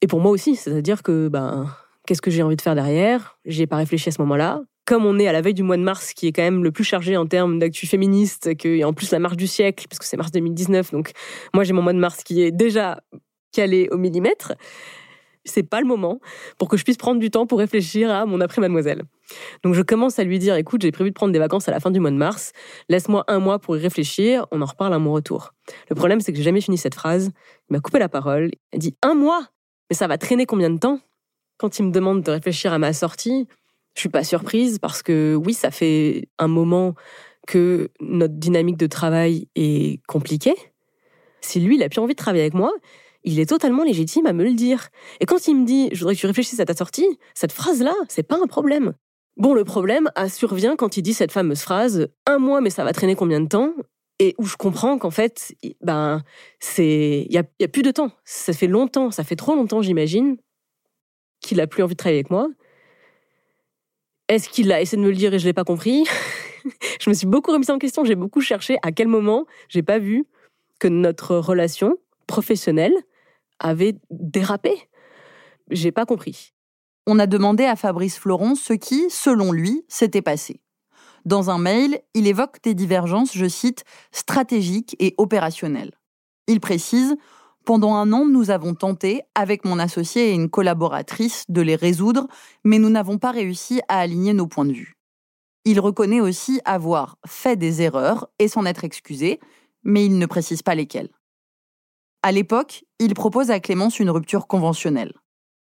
[0.00, 1.68] Et pour moi aussi, c'est-à-dire que ben,
[2.06, 3.38] qu'est-ce que j'ai envie de faire derrière?
[3.44, 5.76] J'y ai pas réfléchi à ce moment-là comme on est à la veille du mois
[5.76, 8.92] de mars, qui est quand même le plus chargé en termes d'actu féministe, et en
[8.92, 11.12] plus la marche du siècle, parce que c'est mars 2019, donc
[11.54, 13.00] moi j'ai mon mois de mars qui est déjà
[13.52, 14.54] calé au millimètre,
[15.44, 16.18] c'est pas le moment
[16.58, 19.04] pour que je puisse prendre du temps pour réfléchir à mon après-mademoiselle.
[19.62, 21.78] Donc je commence à lui dire, écoute, j'ai prévu de prendre des vacances à la
[21.78, 22.50] fin du mois de mars,
[22.88, 25.54] laisse-moi un mois pour y réfléchir, on en reparle à mon retour.
[25.88, 27.30] Le problème, c'est que j'ai jamais fini cette phrase,
[27.68, 29.46] il m'a coupé la parole, il dit, un mois?
[29.88, 30.98] Mais ça va traîner combien de temps?
[31.58, 33.46] Quand il me demande de réfléchir à ma sortie,
[34.00, 36.94] je suis pas surprise parce que oui, ça fait un moment
[37.46, 40.54] que notre dynamique de travail est compliquée.
[41.42, 42.72] Si lui, il a plus envie de travailler avec moi,
[43.24, 44.88] il est totalement légitime à me le dire.
[45.20, 47.94] Et quand il me dit, je voudrais que tu réfléchisses à ta sortie, cette phrase-là,
[48.08, 48.94] c'est pas un problème.
[49.36, 52.94] Bon, le problème survient quand il dit cette fameuse phrase, un mois, mais ça va
[52.94, 53.74] traîner combien de temps?
[54.18, 56.22] Et où je comprends qu'en fait, ben,
[56.58, 58.12] c'est, il y a, y plus de temps.
[58.24, 60.38] Ça fait longtemps, ça fait trop longtemps, j'imagine,
[61.42, 62.48] qu'il a plus envie de travailler avec moi.
[64.30, 66.04] Est-ce qu'il a essayé de me le dire et je l'ai pas compris?
[67.00, 68.04] Je me suis beaucoup remise en question.
[68.04, 70.26] J'ai beaucoup cherché à quel moment j'ai pas vu
[70.78, 71.96] que notre relation
[72.28, 72.92] professionnelle
[73.58, 74.88] avait dérapé.
[75.70, 76.52] J'ai pas compris.
[77.08, 80.60] On a demandé à Fabrice Floron ce qui, selon lui, s'était passé.
[81.24, 85.98] Dans un mail, il évoque des divergences, je cite, stratégiques et opérationnelles.
[86.46, 87.16] Il précise
[87.64, 92.26] pendant un an, nous avons tenté, avec mon associé et une collaboratrice, de les résoudre,
[92.64, 94.96] mais nous n'avons pas réussi à aligner nos points de vue.
[95.64, 99.40] Il reconnaît aussi avoir fait des erreurs et s'en être excusé,
[99.84, 101.10] mais il ne précise pas lesquelles.
[102.22, 105.12] À l'époque, il propose à Clémence une rupture conventionnelle.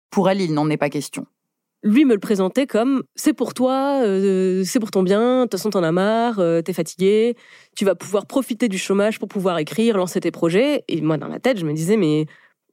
[0.09, 1.27] Pour elle, il n'en est pas question
[1.87, 5.53] lui me le présentait comme c'est pour toi, euh, c'est pour ton bien, de toute
[5.53, 7.35] façon t'en as marre, euh, t'es fatigué,
[7.75, 10.83] tu vas pouvoir profiter du chômage pour pouvoir écrire, lancer tes projets.
[10.87, 12.25] Et moi dans la tête je me disais mais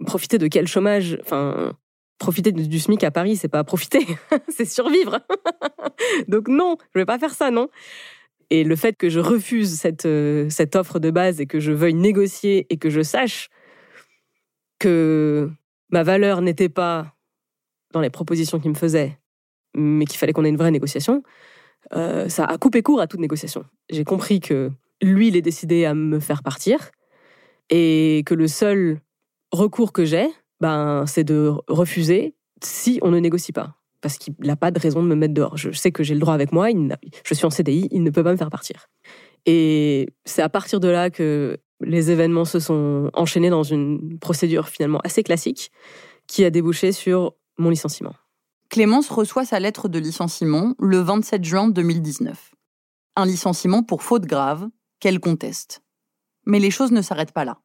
[0.05, 1.19] profiter de quel chômage?
[1.23, 1.73] Enfin
[2.19, 4.07] profiter du SMIC à Paris c'est pas profiter,
[4.49, 5.21] c'est survivre.
[6.29, 7.69] Donc non, je vais pas faire ça non.
[8.51, 11.73] Et le fait que je refuse cette, euh, cette offre de base et que je
[11.73, 13.49] veuille négocier et que je sache
[14.79, 15.51] que
[15.91, 17.15] ma valeur n'était pas
[17.95, 19.19] dans les propositions qu'il me faisait,
[19.75, 21.23] mais qu'il fallait qu'on ait une vraie négociation,
[21.95, 23.65] euh, ça a coupé court à toute négociation.
[23.89, 26.91] J'ai compris que lui, il est décidé à me faire partir
[27.71, 29.01] et que le seul
[29.53, 30.29] recours que j'ai,
[30.61, 33.77] ben, c'est de refuser si on ne négocie pas.
[34.01, 35.57] Parce qu'il n'a pas de raison de me mettre dehors.
[35.57, 36.69] Je sais que j'ai le droit avec moi,
[37.25, 38.89] je suis en CDI, il ne peut pas me faire partir.
[39.47, 44.69] Et c'est à partir de là que les événements se sont enchaînés dans une procédure
[44.69, 45.71] finalement assez classique
[46.27, 48.15] qui a débouché sur mon licenciement.
[48.71, 52.55] Clémence reçoit sa lettre de licenciement le 27 juin 2019.
[53.17, 54.69] Un licenciement pour faute grave
[55.01, 55.83] qu'elle conteste.
[56.47, 57.61] Mais les choses ne s'arrêtent pas là.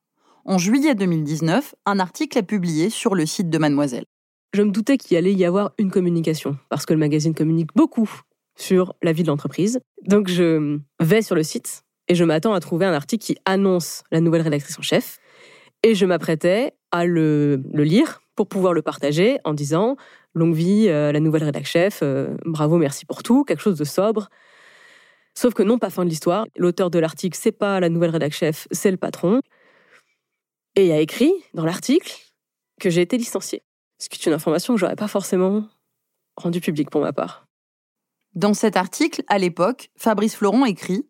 [0.45, 4.05] En juillet 2019, un article est publié sur le site de Mademoiselle.
[4.53, 8.09] Je me doutais qu'il allait y avoir une communication, parce que le magazine communique beaucoup
[8.57, 9.79] sur la vie de l'entreprise.
[10.07, 14.03] Donc je vais sur le site et je m'attends à trouver un article qui annonce
[14.11, 15.19] la nouvelle rédactrice en chef.
[15.83, 19.97] Et je m'apprêtais à le, lire pour pouvoir le partager en disant
[20.33, 23.83] longue vie, à la nouvelle rédactrice chef, euh, bravo, merci pour tout, quelque chose de
[23.83, 24.29] sobre.
[25.35, 26.45] Sauf que non, pas fin de l'histoire.
[26.55, 29.41] L'auteur de l'article, c'est pas la nouvelle rédactrice chef, c'est le patron.
[30.77, 32.15] Et il a écrit dans l'article
[32.79, 33.61] que j'ai été licenciée.
[33.97, 35.65] Ce qui est une information que j'aurais pas forcément
[36.37, 37.45] rendue publique pour ma part.
[38.35, 41.05] Dans cet article, à l'époque, Fabrice Florent écrit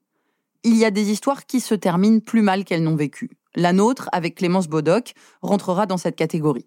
[0.64, 3.30] Il y a des histoires qui se terminent plus mal qu'elles n'ont vécu.
[3.54, 5.14] La nôtre, avec Clémence Bodoc,
[5.44, 6.66] rentrera dans cette catégorie.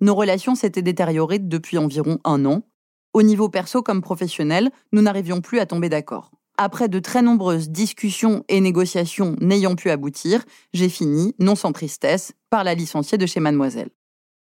[0.00, 2.62] Nos relations s'étaient détériorées depuis environ un an.
[3.12, 6.30] Au niveau perso comme professionnel, nous n'arrivions plus à tomber d'accord.
[6.58, 12.32] Après de très nombreuses discussions et négociations n'ayant pu aboutir, j'ai fini, non sans tristesse,
[12.50, 13.90] par la licencier de chez Mademoiselle.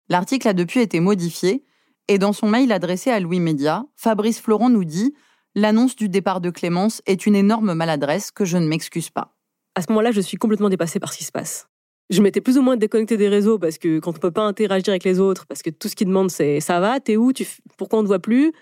[0.09, 1.65] L'article a depuis été modifié,
[2.09, 5.15] et dans son mail adressé à Louis Média, Fabrice Florent nous dit
[5.55, 9.37] L'annonce du départ de Clémence est une énorme maladresse que je ne m'excuse pas.
[9.77, 11.69] À ce moment-là, je suis complètement dépassée par ce qui se passe.
[12.15, 14.91] Je m'étais plus ou moins déconnectée des réseaux parce que quand on peut pas interagir
[14.91, 17.45] avec les autres, parce que tout ce qu'ils demandent c'est ça va, t'es où, tu
[17.77, 18.53] pourquoi on ne voit plus?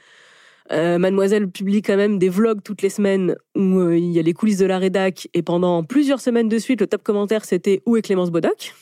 [0.71, 4.23] Euh, Mademoiselle publie quand même des vlogs toutes les semaines où euh, il y a
[4.23, 7.83] les coulisses de la rédac et pendant plusieurs semaines de suite, le top commentaire c'était
[7.85, 8.75] où est Clémence Bodoc?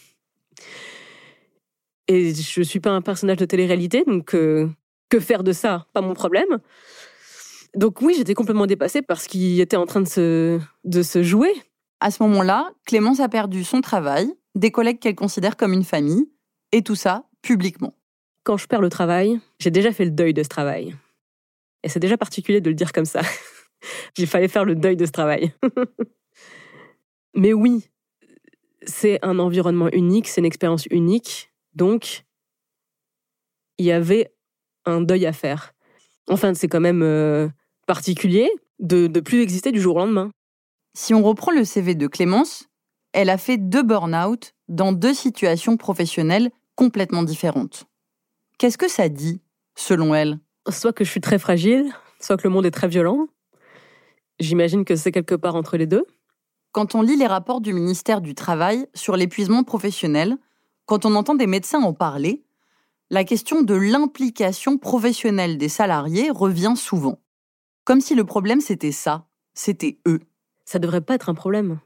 [2.07, 4.69] Et je suis pas un personnage de télé-réalité, donc euh,
[5.09, 5.87] que faire de ça?
[5.93, 6.59] Pas mon problème.
[7.75, 11.25] Donc oui, j'étais complètement dépassée par ce qui était en train de se, de se
[11.25, 11.53] jouer.
[11.99, 16.29] À ce moment-là, Clémence a perdu son travail, des collègues qu'elle considère comme une famille,
[16.73, 17.95] et tout ça publiquement.
[18.45, 20.95] Quand je perds le travail, j'ai déjà fait le deuil de ce travail.
[21.83, 23.23] Et c'est déjà particulier de le dire comme ça.
[24.17, 25.53] Il fallait faire le deuil de ce travail.
[27.35, 27.89] Mais oui,
[28.83, 31.51] c'est un environnement unique, c'est une expérience unique.
[31.75, 32.25] Donc,
[33.79, 34.35] il y avait
[34.85, 35.73] un deuil à faire.
[36.29, 37.49] Enfin, c'est quand même euh,
[37.87, 40.31] particulier de ne plus exister du jour au lendemain.
[40.95, 42.70] Si on reprend le CV de Clémence,
[43.13, 47.87] elle a fait deux burn-out dans deux situations professionnelles complètement différentes.
[48.59, 49.41] Qu'est-ce que ça dit,
[49.75, 50.39] selon elle?
[50.69, 53.27] Soit que je suis très fragile, soit que le monde est très violent.
[54.39, 56.05] J'imagine que c'est quelque part entre les deux.
[56.73, 60.37] Quand on lit les rapports du ministère du Travail sur l'épuisement professionnel,
[60.87, 62.45] quand on entend des médecins en parler,
[63.11, 67.19] la question de l'implication professionnelle des salariés revient souvent.
[67.85, 70.21] Comme si le problème c'était ça, c'était eux.
[70.65, 71.81] Ça devrait pas être un problème.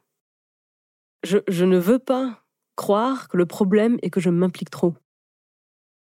[1.24, 2.44] Je, ne veux pas
[2.76, 4.94] croire que le problème est que je m'implique trop.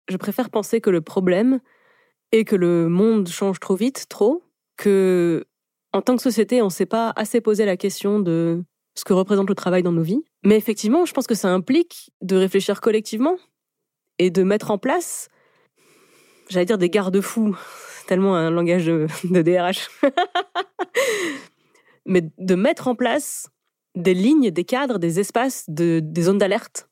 [0.08, 1.60] Je préfère penser que le problème
[2.32, 4.44] est que le monde change trop vite, trop,
[4.78, 5.46] que
[5.94, 8.64] en tant que société, on ne s'est pas assez posé la question de
[8.96, 10.24] ce que représente le travail dans nos vies.
[10.44, 13.38] Mais effectivement, je pense que ça implique de réfléchir collectivement
[14.20, 15.30] et de mettre en place,
[16.50, 17.58] j'allais dire des garde-fous,
[18.08, 19.90] tellement un langage de, DRH,
[22.06, 23.50] mais de mettre en place
[24.00, 26.90] des lignes, des cadres, des espaces, des zones d'alerte.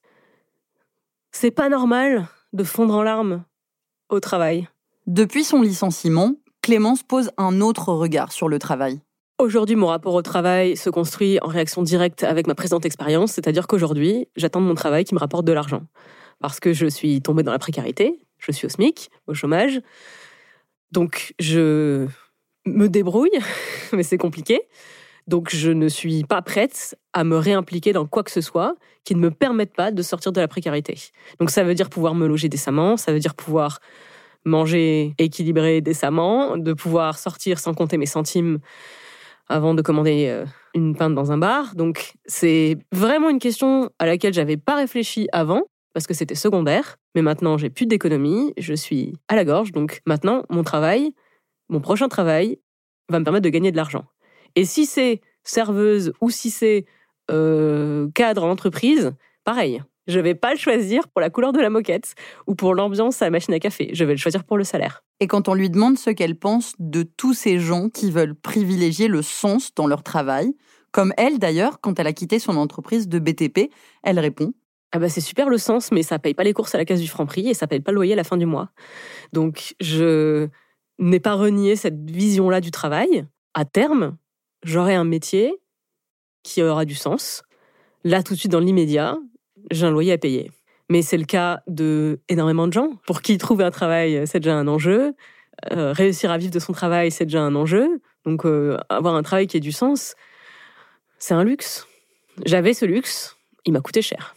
[1.31, 3.43] C'est pas normal de fondre en larmes
[4.09, 4.67] au travail.
[5.05, 8.99] Depuis son licenciement, Clémence pose un autre regard sur le travail.
[9.39, 13.67] Aujourd'hui, mon rapport au travail se construit en réaction directe avec ma présente expérience, c'est-à-dire
[13.67, 15.83] qu'aujourd'hui, j'attends de mon travail qui me rapporte de l'argent
[16.39, 19.79] parce que je suis tombée dans la précarité, je suis au SMIC, au chômage.
[20.91, 22.07] Donc je
[22.65, 23.39] me débrouille,
[23.93, 24.61] mais c'est compliqué.
[25.27, 29.15] Donc je ne suis pas prête à me réimpliquer dans quoi que ce soit qui
[29.15, 30.97] ne me permette pas de sortir de la précarité.
[31.39, 33.79] Donc ça veut dire pouvoir me loger décemment, ça veut dire pouvoir
[34.45, 38.59] manger équilibré décemment, de pouvoir sortir sans compter mes centimes
[39.49, 41.75] avant de commander euh, une pinte dans un bar.
[41.75, 45.63] Donc c'est vraiment une question à laquelle j'avais pas réfléchi avant
[45.93, 46.97] parce que c'était secondaire.
[47.15, 49.71] Mais maintenant, j'ai plus d'économie, je suis à la gorge.
[49.71, 51.11] Donc maintenant, mon travail,
[51.69, 52.59] mon prochain travail,
[53.09, 54.03] va me permettre de gagner de l'argent.
[54.57, 56.85] Et si c'est serveuse ou si c'est
[57.29, 59.83] euh, cadre en entreprise, pareil.
[60.07, 62.15] Je vais pas le choisir pour la couleur de la moquette
[62.47, 63.91] ou pour l'ambiance à la machine à café.
[63.93, 65.03] Je vais le choisir pour le salaire.
[65.19, 69.07] Et quand on lui demande ce qu'elle pense de tous ces gens qui veulent privilégier
[69.07, 70.55] le sens dans leur travail,
[70.91, 73.69] comme elle d'ailleurs, quand elle a quitté son entreprise de BTP,
[74.01, 74.53] elle répond
[74.93, 77.01] ah bah c'est super le sens, mais ça paye pas les courses à la case
[77.01, 78.69] du Franprix et ça paye pas le loyer à la fin du mois.
[79.33, 80.47] Donc je
[80.97, 83.27] n'ai pas renié cette vision-là du travail.
[83.53, 84.17] À terme,
[84.63, 85.53] j'aurai un métier
[86.43, 87.43] qui aura du sens.
[88.03, 89.17] Là, tout de suite, dans l'immédiat,
[89.71, 90.51] j'ai un loyer à payer.
[90.89, 92.91] Mais c'est le cas de énormément de gens.
[93.05, 95.13] Pour qui trouver un travail, c'est déjà un enjeu.
[95.71, 97.99] Euh, réussir à vivre de son travail, c'est déjà un enjeu.
[98.25, 100.15] Donc, euh, avoir un travail qui ait du sens,
[101.19, 101.87] c'est un luxe.
[102.45, 103.35] J'avais ce luxe,
[103.65, 104.35] il m'a coûté cher.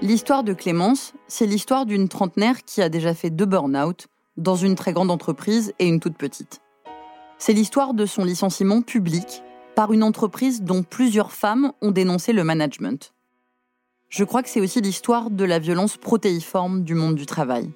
[0.00, 4.06] L'histoire de Clémence, c'est l'histoire d'une trentenaire qui a déjà fait deux burn-out
[4.38, 6.60] dans une très grande entreprise et une toute petite.
[7.38, 9.42] C'est l'histoire de son licenciement public
[9.74, 13.12] par une entreprise dont plusieurs femmes ont dénoncé le management.
[14.08, 17.70] Je crois que c'est aussi l'histoire de la violence protéiforme du monde du travail.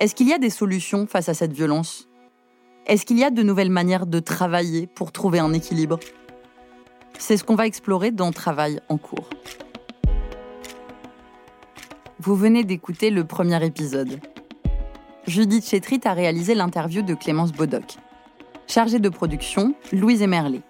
[0.00, 2.08] Est-ce qu'il y a des solutions face à cette violence?
[2.86, 5.98] Est-ce qu'il y a de nouvelles manières de travailler pour trouver un équilibre?
[7.18, 9.28] C'est ce qu'on va explorer dans Travail en cours.
[12.18, 14.20] Vous venez d'écouter le premier épisode.
[15.26, 17.96] Judith Chetrit a réalisé l'interview de Clémence Bodoc.
[18.66, 20.62] Chargée de production, Louise Emerlet.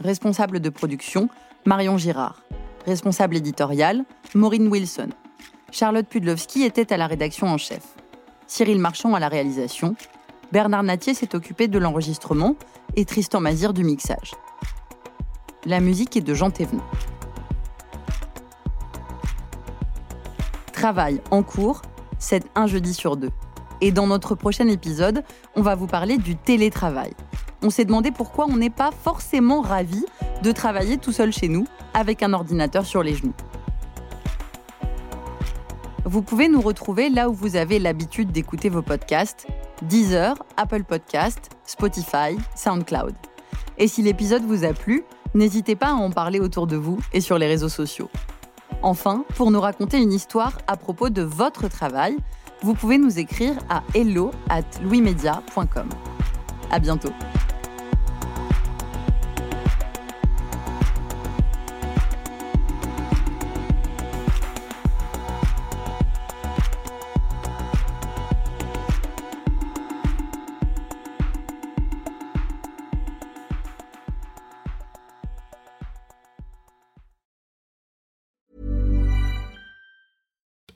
[0.00, 1.28] Responsable de production,
[1.66, 2.42] Marion Girard.
[2.86, 4.04] Responsable éditorial,
[4.34, 5.10] Maureen Wilson.
[5.70, 7.82] Charlotte Pudlowski était à la rédaction en chef.
[8.46, 9.96] Cyril Marchand à la réalisation.
[10.50, 12.56] Bernard Natier s'est occupé de l'enregistrement
[12.96, 14.32] et Tristan Mazir du mixage.
[15.66, 16.82] La musique est de Jean Thévenot.
[20.72, 21.82] Travail en cours,
[22.18, 23.30] c'est un jeudi sur deux.
[23.80, 25.22] Et dans notre prochain épisode,
[25.56, 27.12] on va vous parler du télétravail.
[27.62, 30.04] On s'est demandé pourquoi on n'est pas forcément ravi
[30.42, 33.34] de travailler tout seul chez nous avec un ordinateur sur les genoux.
[36.04, 39.46] Vous pouvez nous retrouver là où vous avez l'habitude d'écouter vos podcasts
[39.82, 43.14] Deezer, Apple Podcast, Spotify, SoundCloud.
[43.78, 45.02] Et si l'épisode vous a plu,
[45.34, 48.10] n'hésitez pas à en parler autour de vous et sur les réseaux sociaux.
[48.82, 52.16] Enfin, pour nous raconter une histoire à propos de votre travail,
[52.62, 55.88] vous pouvez nous écrire à hello at louismedia.com.
[56.70, 57.10] À bientôt.